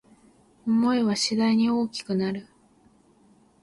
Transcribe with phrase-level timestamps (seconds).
[0.65, 2.47] 想いは次第に大きくなる